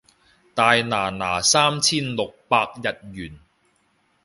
[0.55, 3.37] 大拿拿三千六百日圓